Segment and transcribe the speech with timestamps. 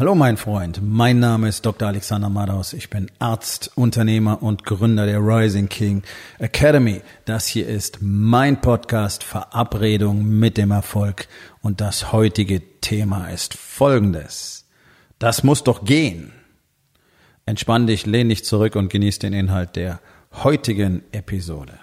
[0.00, 1.86] Hallo mein Freund, mein Name ist Dr.
[1.86, 2.72] Alexander Madaus.
[2.72, 6.04] Ich bin Arzt, Unternehmer und Gründer der Rising King
[6.38, 7.02] Academy.
[7.26, 11.28] Das hier ist mein Podcast Verabredung mit dem Erfolg
[11.60, 14.66] und das heutige Thema ist folgendes.
[15.18, 16.32] Das muss doch gehen.
[17.44, 20.00] Entspann dich, lehn dich zurück und genieß den Inhalt der
[20.32, 21.74] heutigen Episode.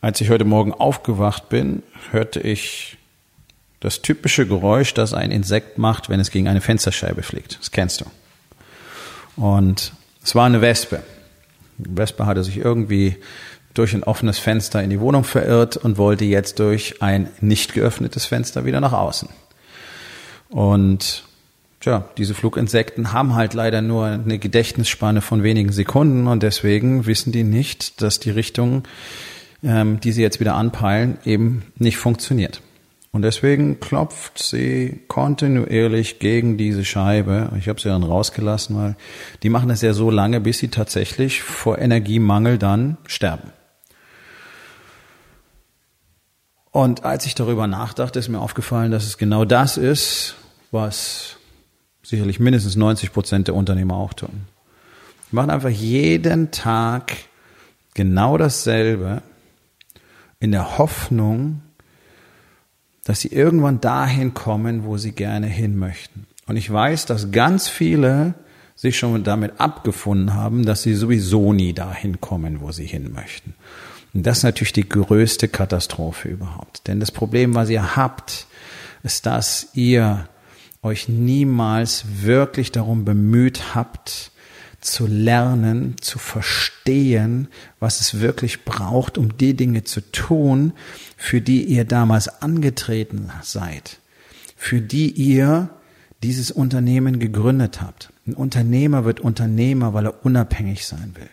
[0.00, 2.98] Als ich heute Morgen aufgewacht bin, hörte ich
[3.80, 7.58] das typische Geräusch, das ein Insekt macht, wenn es gegen eine Fensterscheibe fliegt.
[7.58, 8.04] Das kennst du.
[9.36, 9.92] Und
[10.22, 11.02] es war eine Wespe.
[11.78, 13.16] Die Wespe hatte sich irgendwie
[13.74, 18.26] durch ein offenes Fenster in die Wohnung verirrt und wollte jetzt durch ein nicht geöffnetes
[18.26, 19.28] Fenster wieder nach außen.
[20.48, 21.24] Und
[21.80, 27.30] Tja, diese Fluginsekten haben halt leider nur eine Gedächtnisspanne von wenigen Sekunden und deswegen wissen
[27.30, 28.82] die nicht, dass die Richtung,
[29.62, 32.62] ähm, die sie jetzt wieder anpeilen, eben nicht funktioniert.
[33.10, 37.50] Und deswegen klopft sie kontinuierlich gegen diese Scheibe.
[37.58, 38.96] Ich habe sie dann rausgelassen, weil
[39.42, 43.50] die machen das ja so lange, bis sie tatsächlich vor Energiemangel dann sterben.
[46.70, 50.36] Und als ich darüber nachdachte, ist mir aufgefallen, dass es genau das ist,
[50.70, 51.38] was
[52.02, 54.42] sicherlich mindestens 90 Prozent der Unternehmer auch tun.
[55.30, 57.16] Die machen einfach jeden Tag
[57.94, 59.22] genau dasselbe
[60.40, 61.62] in der Hoffnung,
[63.04, 66.26] dass sie irgendwann dahin kommen, wo sie gerne hin möchten.
[66.46, 68.34] Und ich weiß, dass ganz viele
[68.76, 73.54] sich schon damit abgefunden haben, dass sie sowieso nie dahin kommen, wo sie hin möchten.
[74.14, 76.86] Und das ist natürlich die größte Katastrophe überhaupt.
[76.86, 78.46] Denn das Problem, was ihr habt,
[79.02, 80.28] ist, dass ihr
[80.82, 84.30] euch niemals wirklich darum bemüht habt,
[84.80, 87.48] zu lernen, zu verstehen,
[87.80, 90.72] was es wirklich braucht, um die Dinge zu tun,
[91.16, 93.98] für die ihr damals angetreten seid,
[94.56, 95.70] für die ihr
[96.22, 98.12] dieses Unternehmen gegründet habt.
[98.26, 101.28] Ein Unternehmer wird Unternehmer, weil er unabhängig sein will,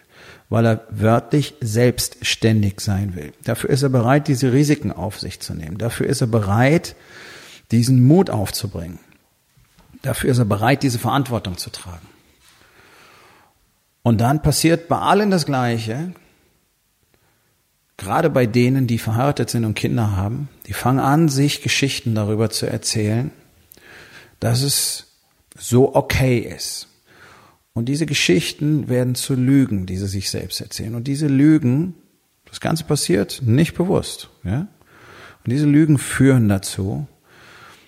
[0.49, 3.33] weil er wörtlich selbstständig sein will.
[3.43, 5.77] Dafür ist er bereit, diese Risiken auf sich zu nehmen.
[5.77, 6.95] Dafür ist er bereit,
[7.71, 8.99] diesen Mut aufzubringen.
[10.01, 12.07] Dafür ist er bereit, diese Verantwortung zu tragen.
[14.05, 16.13] Und dann passiert bei allen das Gleiche.
[17.97, 22.51] Gerade bei denen, die verheiratet sind und Kinder haben, die fangen an, sich Geschichten darüber
[22.51, 23.31] zu erzählen,
[24.39, 25.17] dass es
[25.57, 26.87] so okay ist.
[27.73, 30.93] Und diese Geschichten werden zu Lügen, die sie sich selbst erzählen.
[30.93, 31.95] Und diese Lügen,
[32.45, 34.29] das Ganze passiert nicht bewusst.
[34.43, 34.67] Ja?
[35.43, 37.07] Und diese Lügen führen dazu,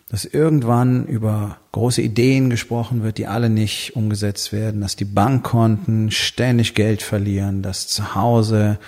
[0.10, 6.12] dass irgendwann über große Ideen gesprochen wird, die alle nicht umgesetzt werden, dass die Bankkonten
[6.12, 8.80] ständig Geld verlieren, dass zu Hause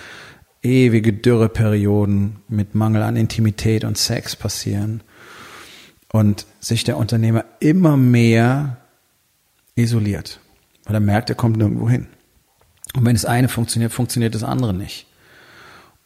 [0.62, 5.02] ewige Dürreperioden mit Mangel an Intimität und Sex passieren
[6.12, 8.78] und sich der Unternehmer immer mehr
[9.75, 10.40] isoliert,
[10.85, 12.08] weil er merkt, er kommt nirgendwo hin.
[12.96, 15.06] Und wenn das eine funktioniert, funktioniert das andere nicht.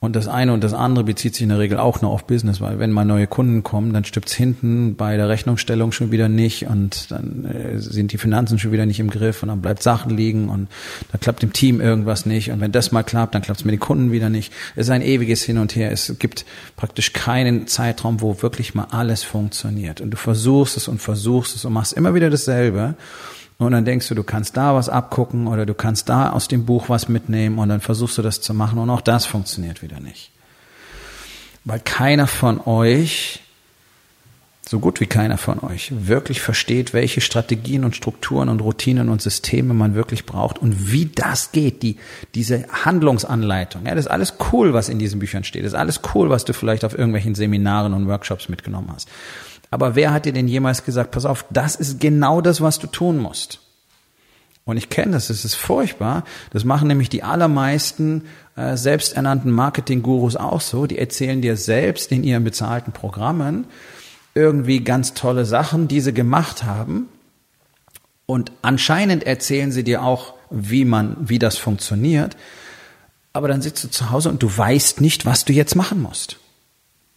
[0.03, 2.59] Und das eine und das andere bezieht sich in der Regel auch noch auf Business,
[2.59, 6.67] weil wenn mal neue Kunden kommen, dann stimmt's hinten bei der Rechnungsstellung schon wieder nicht
[6.67, 10.17] und dann äh, sind die Finanzen schon wieder nicht im Griff und dann bleibt Sachen
[10.17, 10.67] liegen und
[11.13, 13.79] dann klappt im Team irgendwas nicht und wenn das mal klappt, dann klappt's mit den
[13.79, 14.51] Kunden wieder nicht.
[14.75, 15.89] Es ist ein ewiges Hin und Her.
[15.89, 16.43] Es gibt
[16.75, 20.01] praktisch keinen Zeitraum, wo wirklich mal alles funktioniert.
[20.01, 22.95] Und du versuchst es und versuchst es und machst immer wieder dasselbe.
[23.57, 26.65] Und dann denkst du, du kannst da was abgucken oder du kannst da aus dem
[26.65, 29.99] Buch was mitnehmen und dann versuchst du das zu machen und auch das funktioniert wieder
[29.99, 30.31] nicht.
[31.63, 33.39] Weil keiner von euch,
[34.67, 39.21] so gut wie keiner von euch, wirklich versteht, welche Strategien und Strukturen und Routinen und
[39.21, 41.97] Systeme man wirklich braucht und wie das geht, die,
[42.35, 43.85] diese Handlungsanleitung.
[43.85, 45.63] Ja, das ist alles cool, was in diesen Büchern steht.
[45.63, 49.07] Das ist alles cool, was du vielleicht auf irgendwelchen Seminaren und Workshops mitgenommen hast.
[49.73, 52.85] Aber wer hat dir denn jemals gesagt, pass auf, das ist genau das, was du
[52.85, 53.59] tun musst?
[54.65, 56.25] Und ich kenne das, das ist furchtbar.
[56.51, 58.25] Das machen nämlich die allermeisten
[58.55, 60.85] äh, selbsternannten Marketing-Gurus auch so.
[60.85, 63.65] Die erzählen dir selbst in ihren bezahlten Programmen
[64.35, 67.07] irgendwie ganz tolle Sachen, die sie gemacht haben.
[68.27, 72.37] Und anscheinend erzählen sie dir auch, wie man, wie das funktioniert.
[73.33, 76.37] Aber dann sitzt du zu Hause und du weißt nicht, was du jetzt machen musst.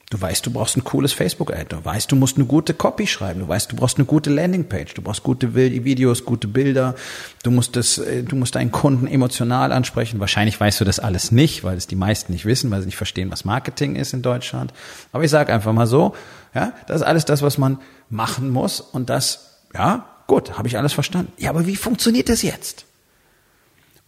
[0.08, 1.67] Du weißt, du brauchst ein cooles Facebook-Ad.
[1.70, 3.41] Du weißt, du musst eine gute Copy schreiben.
[3.41, 4.94] Du weißt, du brauchst eine gute Landingpage.
[4.94, 6.94] Du brauchst gute Videos, gute Bilder.
[7.43, 10.20] Du musst das, äh, du musst deinen Kunden emotional ansprechen.
[10.20, 12.97] Wahrscheinlich weißt du das alles nicht, weil es die meisten nicht wissen, weil sie nicht
[12.97, 14.73] verstehen, was Marketing ist in Deutschland.
[15.11, 16.14] Aber ich sage einfach mal so,
[16.55, 18.81] ja, das ist alles das, was man machen muss.
[18.81, 21.32] Und das, ja, gut, habe ich alles verstanden.
[21.37, 22.85] Ja, aber wie funktioniert das jetzt?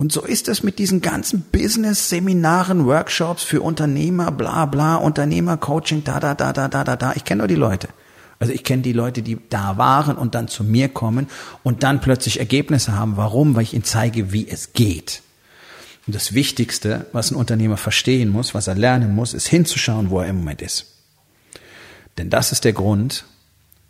[0.01, 6.21] Und so ist es mit diesen ganzen Business-Seminaren, Workshops für Unternehmer, bla bla, Unternehmer-Coaching, da,
[6.21, 7.13] da, da, da, da, da, da.
[7.17, 7.89] Ich kenne nur die Leute.
[8.39, 11.27] Also ich kenne die Leute, die da waren und dann zu mir kommen
[11.65, 13.17] und dann plötzlich Ergebnisse haben.
[13.17, 13.57] Warum?
[13.57, 15.23] Weil ich ihnen zeige, wie es geht.
[16.07, 20.21] Und das Wichtigste, was ein Unternehmer verstehen muss, was er lernen muss, ist hinzuschauen, wo
[20.21, 20.95] er im Moment ist.
[22.19, 23.25] Denn das ist der Grund,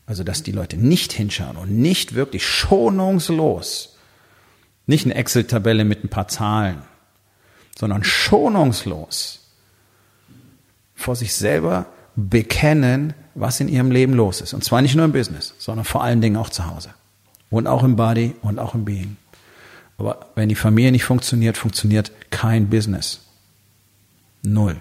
[0.06, 3.97] also dass die Leute nicht hinschauen und nicht wirklich schonungslos,
[4.88, 6.82] nicht eine Excel-Tabelle mit ein paar Zahlen,
[7.78, 9.40] sondern schonungslos
[10.96, 11.86] vor sich selber
[12.16, 14.54] bekennen, was in ihrem Leben los ist.
[14.54, 16.90] Und zwar nicht nur im Business, sondern vor allen Dingen auch zu Hause.
[17.50, 19.16] Und auch im Body und auch im Being.
[19.98, 23.20] Aber wenn die Familie nicht funktioniert, funktioniert kein Business.
[24.42, 24.76] Null.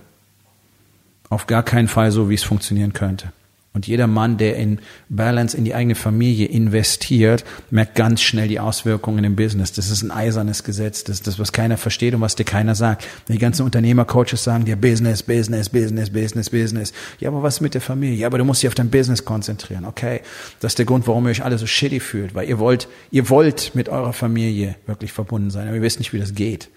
[1.29, 3.31] Auf gar keinen Fall so, wie es funktionieren könnte.
[3.77, 8.59] Und jeder Mann, der in Balance in die eigene Familie investiert, merkt ganz schnell die
[8.59, 9.71] Auswirkungen im Business.
[9.71, 11.03] Das ist ein eisernes Gesetz.
[11.03, 13.05] Das ist das, was keiner versteht und was dir keiner sagt.
[13.27, 16.93] Die ganzen Unternehmercoaches sagen dir Business, Business, Business, Business, Business.
[17.19, 18.17] Ja, aber was mit der Familie?
[18.17, 19.85] Ja, aber du musst dich auf dein Business konzentrieren.
[19.85, 20.21] Okay.
[20.59, 23.29] Das ist der Grund, warum ihr euch alle so shitty fühlt, weil ihr wollt, ihr
[23.29, 26.69] wollt mit eurer Familie wirklich verbunden sein, aber ihr wisst nicht, wie das geht.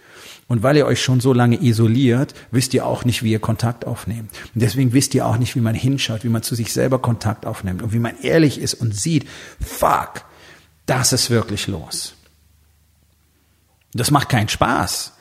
[0.48, 3.86] Und weil ihr euch schon so lange isoliert, wisst ihr auch nicht, wie ihr Kontakt
[3.86, 4.30] aufnehmt.
[4.54, 7.46] Und deswegen wisst ihr auch nicht, wie man hinschaut, wie man zu sich selber Kontakt
[7.46, 9.26] aufnimmt und wie man ehrlich ist und sieht,
[9.60, 10.24] fuck,
[10.86, 12.14] das ist wirklich los.
[13.92, 15.12] Das macht keinen Spaß.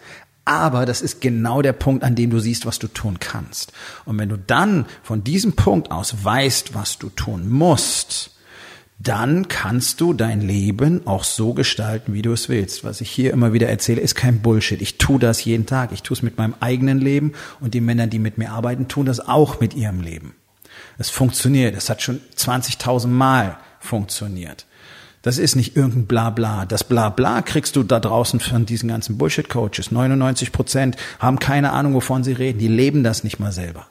[0.46, 3.72] Aber das ist genau der Punkt, an dem du siehst, was du tun kannst.
[4.06, 8.32] Und wenn du dann von diesem Punkt aus weißt, was du tun musst,
[9.02, 12.84] dann kannst du dein Leben auch so gestalten, wie du es willst.
[12.84, 14.82] Was ich hier immer wieder erzähle, ist kein Bullshit.
[14.82, 15.94] Ich tue das jeden Tag.
[15.94, 17.32] Ich tue es mit meinem eigenen Leben
[17.62, 20.36] und die Männer, die mit mir arbeiten, tun das auch mit ihrem Leben.
[20.98, 21.78] Es funktioniert.
[21.78, 24.66] Es hat schon 20.000 Mal funktioniert.
[25.22, 26.66] Das ist nicht irgendein Blabla.
[26.66, 29.92] Das Blabla kriegst du da draußen von diesen ganzen Bullshit-Coaches.
[29.92, 32.60] 99 Prozent haben keine Ahnung, wovon sie reden.
[32.60, 33.88] Die leben das nicht mal selber.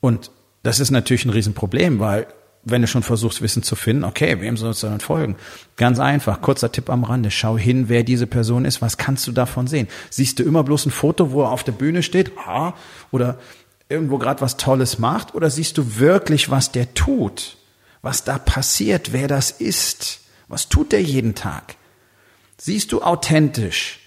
[0.00, 0.30] Und
[0.68, 2.26] das ist natürlich ein Riesenproblem, weil
[2.62, 5.36] wenn du schon versuchst, Wissen zu finden, okay, wem sollst du dann folgen?
[5.76, 9.32] Ganz einfach, kurzer Tipp am Rande, schau hin, wer diese Person ist, was kannst du
[9.32, 9.88] davon sehen?
[10.10, 12.74] Siehst du immer bloß ein Foto, wo er auf der Bühne steht, ha,
[13.10, 13.38] oder
[13.88, 17.56] irgendwo gerade was Tolles macht, oder siehst du wirklich, was der tut?
[18.02, 20.20] Was da passiert, wer das ist?
[20.48, 21.76] Was tut der jeden Tag?
[22.58, 23.97] Siehst du authentisch?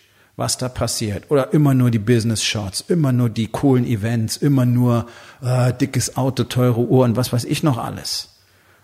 [0.41, 1.29] Was da passiert.
[1.29, 5.05] Oder immer nur die Business Shots, immer nur die coolen Events, immer nur
[5.43, 8.39] äh, dickes Auto, teure Uhren, was weiß ich noch alles.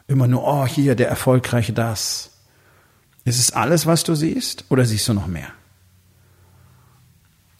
[0.07, 2.29] Immer nur, oh, hier der erfolgreiche das.
[3.25, 5.47] Ist es alles, was du siehst, oder siehst du noch mehr?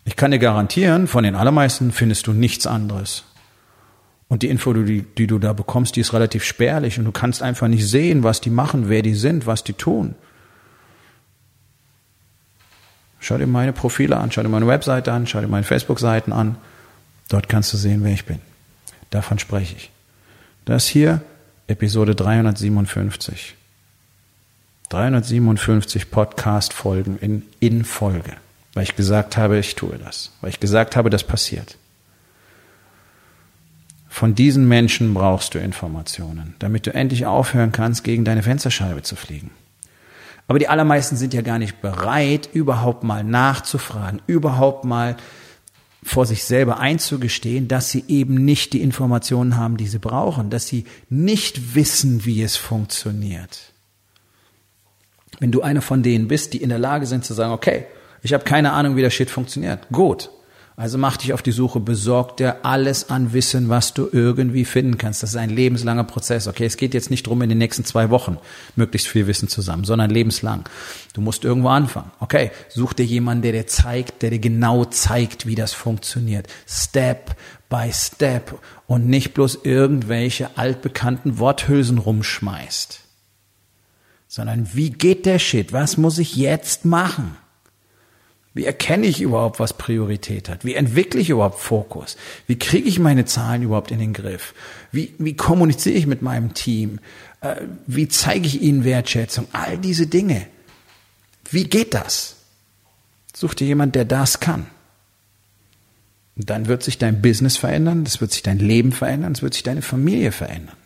[0.06, 3.24] Ich kann dir garantieren, von den allermeisten findest du nichts anderes.
[4.28, 7.42] Und die Info, die, die du da bekommst, die ist relativ spärlich und du kannst
[7.42, 10.14] einfach nicht sehen, was die machen, wer die sind, was die tun.
[13.20, 16.58] Schau dir meine Profile an, schau dir meine Webseite an, schau dir meine Facebook-Seiten an.
[17.30, 18.40] Dort kannst du sehen, wer ich bin.
[19.10, 19.92] Davon spreche ich.
[20.66, 21.22] Das hier,
[21.68, 23.56] Episode 357.
[24.90, 28.34] 357 Podcast-Folgen in, in Folge.
[28.74, 30.32] Weil ich gesagt habe, ich tue das.
[30.42, 31.78] Weil ich gesagt habe, das passiert.
[34.08, 39.16] Von diesen Menschen brauchst du Informationen, damit du endlich aufhören kannst, gegen deine Fensterscheibe zu
[39.16, 39.52] fliegen.
[40.48, 45.18] Aber die allermeisten sind ja gar nicht bereit, überhaupt mal nachzufragen, überhaupt mal
[46.04, 50.68] vor sich selber einzugestehen, dass sie eben nicht die Informationen haben, die sie brauchen, dass
[50.68, 53.74] sie nicht wissen, wie es funktioniert.
[55.40, 57.86] Wenn du einer von denen bist, die in der Lage sind zu sagen, okay,
[58.24, 60.30] ich habe keine Ahnung, wie der Shit funktioniert, gut,
[60.80, 65.00] also mach dich auf die Suche, besorg dir alles an Wissen, was du irgendwie finden
[65.00, 65.24] kannst.
[65.24, 66.48] Das ist ein lebenslanger Prozess.
[66.48, 68.38] Okay, es geht jetzt nicht drum, in den nächsten zwei Wochen
[68.76, 70.70] möglichst viel Wissen zusammen, sondern lebenslang.
[71.14, 72.12] Du musst irgendwo anfangen.
[72.20, 76.48] Okay, such dir jemanden, der dir zeigt, der dir genau zeigt, wie das funktioniert.
[76.68, 77.36] Step
[77.70, 83.00] by Step und nicht bloß irgendwelche altbekannten Worthülsen rumschmeißt.
[84.28, 85.74] Sondern wie geht der Shit?
[85.74, 87.36] Was muss ich jetzt machen?
[88.58, 90.66] Wie erkenne ich überhaupt, was Priorität hat?
[90.66, 92.18] Wie entwickle ich überhaupt Fokus?
[92.48, 94.56] Wie kriege ich meine Zahlen überhaupt in den Griff?
[94.92, 96.98] Wie, wie kommuniziere ich mit meinem Team?
[97.42, 99.48] Äh, wie zeige ich ihnen Wertschätzung?
[99.52, 100.48] All diese Dinge.
[101.52, 102.38] Wie geht das?
[103.36, 104.66] Such dir jemand, der das kann.
[106.36, 109.54] Und dann wird sich dein Business verändern, das wird sich dein Leben verändern, es wird
[109.54, 110.78] sich deine Familie verändern.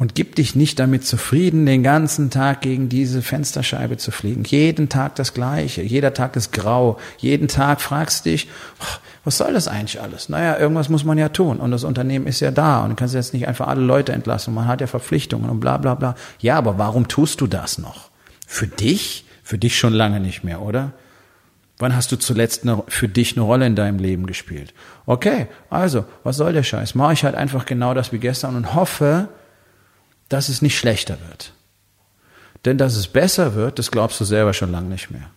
[0.00, 4.44] Und gib dich nicht damit zufrieden, den ganzen Tag gegen diese Fensterscheibe zu fliegen.
[4.44, 5.82] Jeden Tag das Gleiche.
[5.82, 6.98] Jeder Tag ist grau.
[7.18, 8.48] Jeden Tag fragst dich,
[9.24, 10.30] was soll das eigentlich alles?
[10.30, 11.58] Naja, irgendwas muss man ja tun.
[11.58, 12.82] Und das Unternehmen ist ja da.
[12.82, 14.54] Und du kannst jetzt nicht einfach alle Leute entlassen.
[14.54, 16.14] Man hat ja Verpflichtungen und bla, bla, bla.
[16.38, 18.08] Ja, aber warum tust du das noch?
[18.46, 19.26] Für dich?
[19.42, 20.92] Für dich schon lange nicht mehr, oder?
[21.76, 24.72] Wann hast du zuletzt eine, für dich eine Rolle in deinem Leben gespielt?
[25.04, 26.94] Okay, also, was soll der Scheiß?
[26.94, 29.28] Mache ich halt einfach genau das wie gestern und hoffe,
[30.30, 31.52] dass es nicht schlechter wird.
[32.64, 35.30] Denn dass es besser wird, das glaubst du selber schon lange nicht mehr.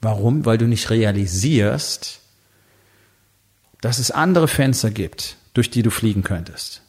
[0.00, 0.44] Warum?
[0.44, 2.20] Weil du nicht realisierst,
[3.80, 6.82] dass es andere Fenster gibt, durch die du fliegen könntest.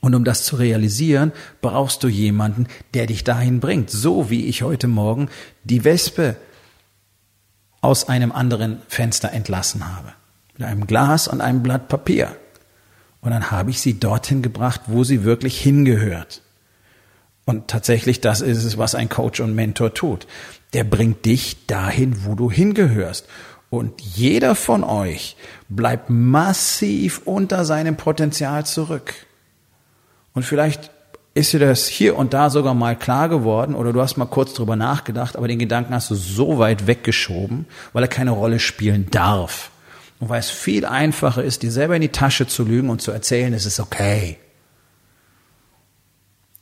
[0.00, 1.32] Und um das zu realisieren,
[1.62, 3.90] brauchst du jemanden, der dich dahin bringt.
[3.90, 5.30] So wie ich heute Morgen
[5.62, 6.36] die Wespe
[7.80, 10.12] aus einem anderen Fenster entlassen habe.
[10.58, 12.36] Mit einem Glas und einem Blatt Papier.
[13.24, 16.42] Und dann habe ich sie dorthin gebracht, wo sie wirklich hingehört.
[17.46, 20.26] Und tatsächlich, das ist es, was ein Coach und Mentor tut.
[20.74, 23.26] Der bringt dich dahin, wo du hingehörst.
[23.70, 25.36] Und jeder von euch
[25.70, 29.14] bleibt massiv unter seinem Potenzial zurück.
[30.34, 30.90] Und vielleicht
[31.32, 34.52] ist dir das hier und da sogar mal klar geworden oder du hast mal kurz
[34.52, 39.08] drüber nachgedacht, aber den Gedanken hast du so weit weggeschoben, weil er keine Rolle spielen
[39.10, 39.70] darf.
[40.20, 43.10] Und weil es viel einfacher ist, dir selber in die Tasche zu lügen und zu
[43.10, 44.38] erzählen, es ist okay.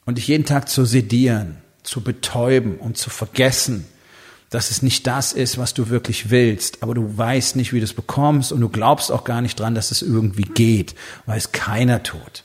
[0.05, 3.87] Und dich jeden Tag zu sedieren, zu betäuben und zu vergessen,
[4.51, 7.85] dass es nicht das ist, was du wirklich willst, aber du weißt nicht, wie du
[7.85, 10.95] es bekommst und du glaubst auch gar nicht dran, dass es irgendwie geht,
[11.25, 12.45] weil es keiner tut.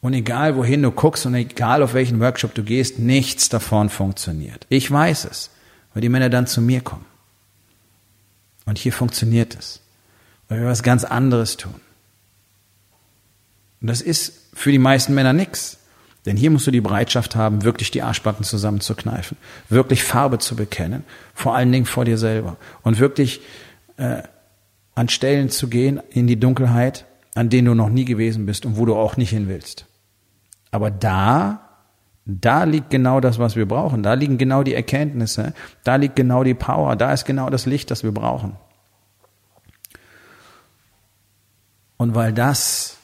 [0.00, 4.66] Und egal wohin du guckst und egal auf welchen Workshop du gehst, nichts davon funktioniert.
[4.68, 5.50] Ich weiß es,
[5.94, 7.06] weil die Männer dann zu mir kommen.
[8.66, 9.80] Und hier funktioniert es,
[10.48, 11.74] weil wir was ganz anderes tun.
[13.80, 15.78] Und das ist für die meisten Männer nichts.
[16.26, 19.36] Denn hier musst du die Bereitschaft haben, wirklich die Arschbacken zusammenzukneifen,
[19.68, 21.04] wirklich Farbe zu bekennen,
[21.34, 23.42] vor allen Dingen vor dir selber und wirklich
[23.98, 24.22] äh,
[24.94, 27.04] an Stellen zu gehen in die Dunkelheit,
[27.34, 29.86] an denen du noch nie gewesen bist und wo du auch nicht hin willst.
[30.70, 31.63] Aber da,
[32.26, 34.02] da liegt genau das, was wir brauchen.
[34.02, 35.52] Da liegen genau die Erkenntnisse,
[35.82, 38.56] da liegt genau die Power, da ist genau das Licht, das wir brauchen.
[41.96, 42.98] Und weil das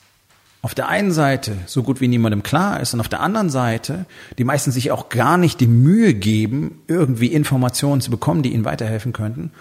[0.63, 4.05] auf der einen Seite so gut wie niemandem klar ist und auf der anderen Seite
[4.37, 8.67] die meisten sich auch gar nicht die Mühe geben, irgendwie Informationen zu bekommen, die ihnen
[8.67, 9.53] weiterhelfen könnten,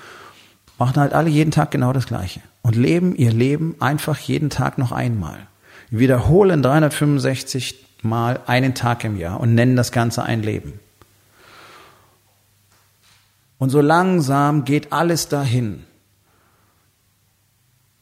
[0.78, 4.78] machen halt alle jeden Tag genau das Gleiche und leben ihr Leben einfach jeden Tag
[4.78, 5.48] noch einmal.
[5.90, 10.80] Wiederholen 365 Mal einen Tag im Jahr und nennen das Ganze ein Leben.
[13.58, 15.86] Und so langsam geht alles dahin.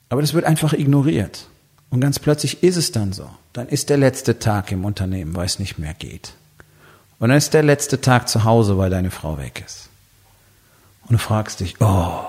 [0.09, 1.47] Aber das wird einfach ignoriert.
[1.89, 3.29] Und ganz plötzlich ist es dann so.
[3.53, 6.33] Dann ist der letzte Tag im Unternehmen, weil es nicht mehr geht.
[7.19, 9.89] Und dann ist der letzte Tag zu Hause, weil deine Frau weg ist.
[11.03, 12.25] Und du fragst dich, oh,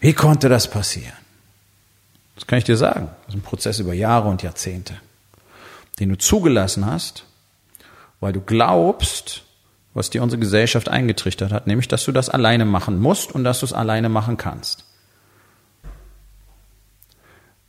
[0.00, 1.12] wie konnte das passieren?
[2.34, 3.08] Das kann ich dir sagen.
[3.26, 4.94] Das ist ein Prozess über Jahre und Jahrzehnte,
[6.00, 7.24] den du zugelassen hast,
[8.18, 9.44] weil du glaubst,
[9.94, 13.60] was dir unsere Gesellschaft eingetrichtert hat, nämlich, dass du das alleine machen musst und dass
[13.60, 14.84] du es alleine machen kannst.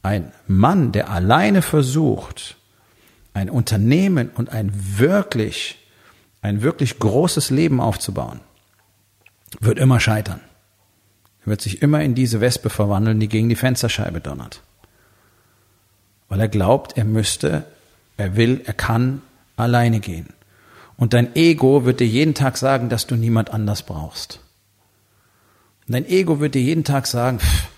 [0.04, 2.58] Ein Mann, der alleine versucht,
[3.34, 5.78] ein Unternehmen und ein wirklich,
[6.42, 8.40] ein wirklich großes Leben aufzubauen,
[9.60, 10.42] wird immer scheitern.
[11.42, 14.62] Er wird sich immer in diese Wespe verwandeln, die gegen die Fensterscheibe donnert.
[16.30, 17.66] Weil er glaubt, er müsste,
[18.22, 19.22] er will, er kann
[19.58, 20.34] alleine gehen.
[20.98, 24.40] Und dein Ego wird dir jeden Tag sagen, dass du niemand anders brauchst.
[25.88, 27.72] Und dein Ego wird dir jeden Tag sagen, pff,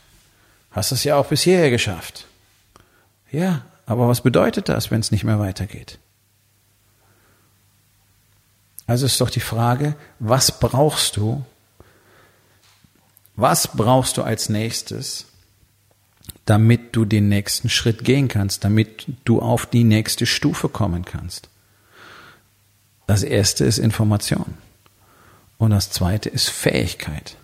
[0.73, 2.25] Hast es ja auch bis hierher geschafft.
[3.31, 5.99] Ja, aber was bedeutet das, wenn es nicht mehr weitergeht?
[8.87, 11.45] Also ist doch die Frage, was brauchst du?
[13.35, 15.27] Was brauchst du als nächstes,
[16.45, 21.49] damit du den nächsten Schritt gehen kannst, damit du auf die nächste Stufe kommen kannst?
[23.07, 24.55] Das erste ist Information.
[25.57, 27.37] Und das zweite ist Fähigkeit.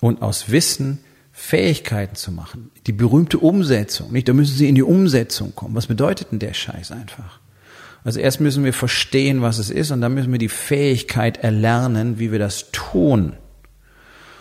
[0.00, 0.98] Und aus Wissen
[1.32, 2.70] Fähigkeiten zu machen.
[2.86, 4.28] Die berühmte Umsetzung, nicht?
[4.28, 5.74] Da müssen sie in die Umsetzung kommen.
[5.74, 7.40] Was bedeutet denn der Scheiß einfach?
[8.04, 12.18] Also erst müssen wir verstehen, was es ist, und dann müssen wir die Fähigkeit erlernen,
[12.18, 13.34] wie wir das tun.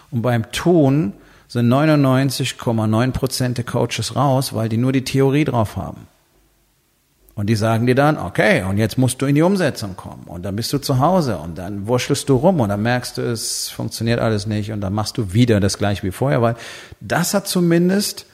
[0.10, 1.14] Und beim Tun
[1.52, 6.08] sind 99,9 Prozent der Coaches raus, weil die nur die Theorie drauf haben.
[7.36, 10.24] Und die sagen dir dann, okay, und jetzt musst du in die Umsetzung kommen.
[10.28, 13.22] Und dann bist du zu Hause und dann wurschtelst du rum und dann merkst du,
[13.22, 16.56] es funktioniert alles nicht und dann machst du wieder das gleiche wie vorher, weil
[17.02, 18.26] das hat zumindest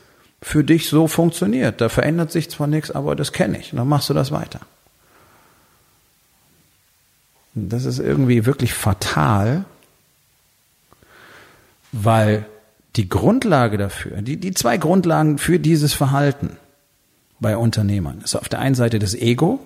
[0.44, 1.82] für dich so funktioniert.
[1.82, 3.74] Da verändert sich zwar nichts, aber das kenne ich.
[3.74, 4.60] Und dann machst du das weiter.
[7.56, 9.66] Das ist irgendwie wirklich fatal,
[11.92, 12.46] weil
[12.98, 16.58] die Grundlage dafür, die, die zwei Grundlagen für dieses Verhalten,
[17.40, 18.22] bei Unternehmern.
[18.24, 19.60] Ist auf der einen Seite das Ego,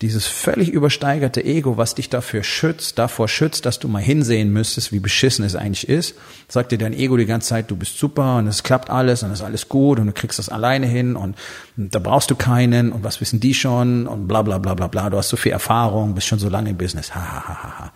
[0.00, 4.92] dieses völlig übersteigerte Ego, was dich dafür schützt, davor schützt, dass du mal hinsehen müsstest,
[4.92, 6.14] wie beschissen es eigentlich ist,
[6.46, 9.32] sagt dir dein Ego die ganze Zeit, du bist super und es klappt alles und
[9.32, 11.36] es ist alles gut und du kriegst das alleine hin und,
[11.76, 14.86] und da brauchst du keinen und was wissen die schon und bla bla bla bla
[14.86, 15.10] bla.
[15.10, 17.14] Du hast so viel Erfahrung, bist schon so lange im Business.
[17.16, 17.92] Ha, ha, ha, ha.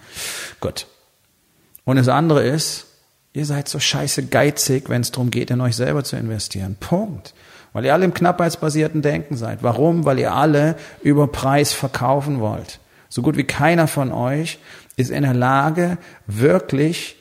[0.58, 0.86] Gut.
[1.84, 2.86] Und das andere ist,
[3.32, 6.76] ihr seid so scheiße geizig, wenn es darum geht, in euch selber zu investieren.
[6.78, 7.34] Punkt.
[7.72, 9.62] Weil ihr alle im knappheitsbasierten Denken seid.
[9.62, 10.04] Warum?
[10.04, 12.80] Weil ihr alle über Preis verkaufen wollt.
[13.08, 14.58] So gut wie keiner von euch
[14.96, 15.96] ist in der Lage,
[16.26, 17.16] wirklich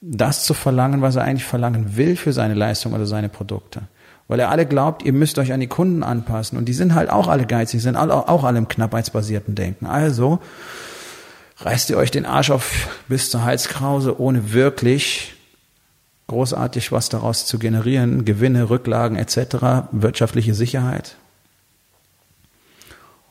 [0.00, 3.82] das zu verlangen, was er eigentlich verlangen will für seine Leistung oder seine Produkte.
[4.26, 6.58] Weil ihr alle glaubt, ihr müsst euch an die Kunden anpassen.
[6.58, 9.86] Und die sind halt auch alle geizig, sind auch alle im knappheitsbasierten Denken.
[9.86, 10.40] Also
[11.58, 15.33] reißt ihr euch den Arsch auf bis zur Halskrause, ohne wirklich
[16.26, 21.16] großartig was daraus zu generieren, Gewinne, Rücklagen etc., wirtschaftliche Sicherheit.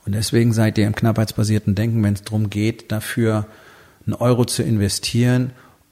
[0.05, 3.47] Und deswegen seid ihr im knappheitsbasierten Denken, wenn es darum geht, dafür
[4.05, 5.51] einen Euro zu investieren,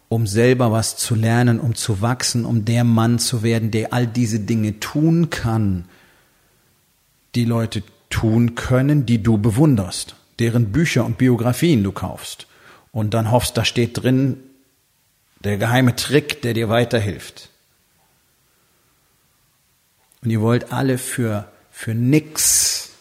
[0.09, 4.05] um selber was zu lernen, um zu wachsen, um der Mann zu werden, der all
[4.05, 5.85] diese Dinge tun kann,
[7.33, 12.47] die Leute tun können, die du bewunderst, deren Bücher und Biografien du kaufst.
[12.91, 14.35] Und dann hoffst, da steht drin,
[15.43, 17.49] der geheime Trick, der dir weiterhilft.
[20.23, 22.91] Und ihr wollt alle für, für nix,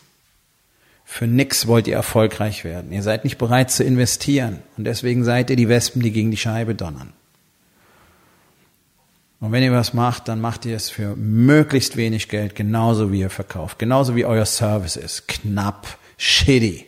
[1.05, 2.93] für nix wollt ihr erfolgreich werden.
[2.93, 4.61] Ihr seid nicht bereit zu investieren.
[4.77, 7.13] Und deswegen seid ihr die Wespen, die gegen die Scheibe donnern.
[9.41, 13.21] Und wenn ihr was macht, dann macht ihr es für möglichst wenig Geld, genauso wie
[13.21, 15.29] ihr verkauft, genauso wie euer Service ist.
[15.29, 16.87] Knapp, shitty.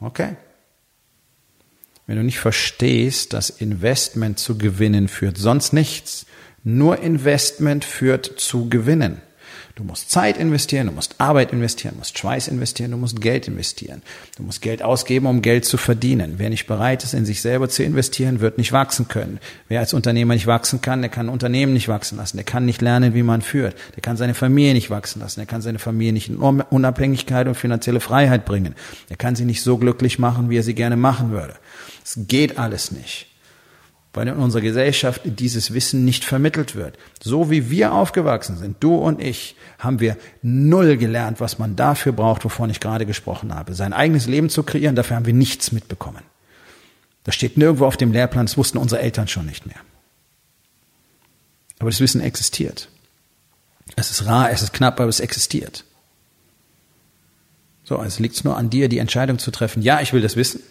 [0.00, 0.36] Okay?
[2.06, 6.26] Wenn du nicht verstehst, dass Investment zu Gewinnen führt, sonst nichts.
[6.62, 9.20] Nur Investment führt zu Gewinnen.
[9.76, 13.46] Du musst Zeit investieren, du musst Arbeit investieren, du musst Schweiß investieren, du musst Geld
[13.46, 14.00] investieren.
[14.38, 16.36] Du musst Geld ausgeben, um Geld zu verdienen.
[16.38, 19.38] Wer nicht bereit ist, in sich selber zu investieren, wird nicht wachsen können.
[19.68, 22.38] Wer als Unternehmer nicht wachsen kann, der kann Unternehmen nicht wachsen lassen.
[22.38, 23.76] Der kann nicht lernen, wie man führt.
[23.96, 25.40] Der kann seine Familie nicht wachsen lassen.
[25.40, 28.76] Der kann seine Familie nicht in Unabhängigkeit und finanzielle Freiheit bringen.
[29.10, 31.54] Der kann sie nicht so glücklich machen, wie er sie gerne machen würde.
[32.06, 33.26] Es geht alles nicht
[34.16, 36.98] weil in unserer Gesellschaft dieses Wissen nicht vermittelt wird.
[37.22, 42.12] So wie wir aufgewachsen sind, du und ich, haben wir null gelernt, was man dafür
[42.12, 43.74] braucht, wovon ich gerade gesprochen habe.
[43.74, 46.22] Sein eigenes Leben zu kreieren, dafür haben wir nichts mitbekommen.
[47.24, 49.80] Das steht nirgendwo auf dem Lehrplan, das wussten unsere Eltern schon nicht mehr.
[51.78, 52.88] Aber das Wissen existiert.
[53.96, 55.84] Es ist rar, es ist knapp, aber es existiert.
[57.84, 60.62] So, es liegt nur an dir, die Entscheidung zu treffen, ja, ich will das wissen.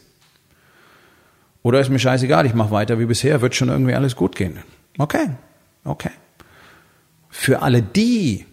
[1.65, 4.59] Oder ist mir scheißegal, ich mache weiter wie bisher, wird schon irgendwie alles gut gehen.
[4.99, 5.31] Okay,
[5.83, 6.11] okay.
[7.27, 8.45] Für alle die,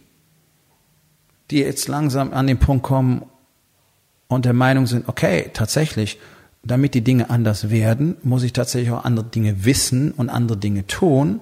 [1.50, 3.26] die jetzt langsam an den Punkt kommen
[4.28, 6.20] und der Meinung sind, okay, tatsächlich,
[6.64, 10.86] damit die Dinge anders werden, muss ich tatsächlich auch andere Dinge wissen und andere Dinge
[10.86, 11.40] tun,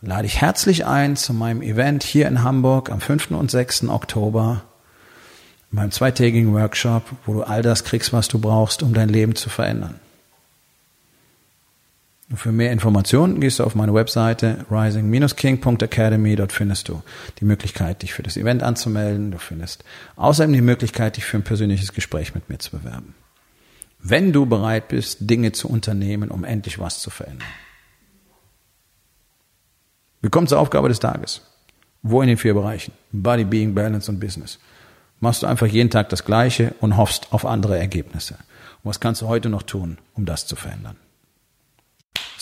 [0.00, 3.30] lade ich herzlich ein zu meinem Event hier in Hamburg am 5.
[3.30, 3.84] und 6.
[3.90, 4.62] Oktober,
[5.70, 9.50] meinem zweitägigen Workshop, wo du all das kriegst, was du brauchst, um dein Leben zu
[9.50, 10.00] verändern.
[12.32, 16.36] Für mehr Informationen gehst du auf meine Webseite rising-king.academy.
[16.36, 17.02] Dort findest du
[17.38, 19.30] die Möglichkeit, dich für das Event anzumelden.
[19.30, 19.84] Du findest
[20.16, 23.14] außerdem die Möglichkeit, dich für ein persönliches Gespräch mit mir zu bewerben.
[23.98, 27.48] Wenn du bereit bist, Dinge zu unternehmen, um endlich was zu verändern.
[30.22, 31.42] Wir kommen zur Aufgabe des Tages.
[32.02, 32.92] Wo in den vier Bereichen?
[33.12, 34.58] Body, Being, Balance und Business.
[35.20, 38.34] Machst du einfach jeden Tag das Gleiche und hoffst auf andere Ergebnisse.
[38.82, 40.96] Und was kannst du heute noch tun, um das zu verändern?